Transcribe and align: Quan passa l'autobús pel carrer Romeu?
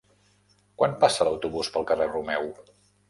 Quan 0.81 0.95
passa 1.03 1.27
l'autobús 1.29 1.69
pel 1.77 1.85
carrer 1.93 2.09
Romeu? 2.15 2.49